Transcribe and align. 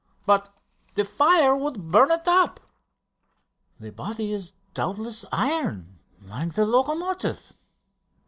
"But 0.25 0.51
the 0.95 1.05
fire 1.05 1.55
would 1.55 1.91
burn 1.91 2.09
it 2.09 2.27
up...." 2.27 2.59
"The 3.79 3.91
body 3.91 4.31
is 4.33 4.53
doubtless 4.73 5.25
iron, 5.31 5.99
like 6.23 6.53
the 6.55 6.65
locomotive." 6.65 7.53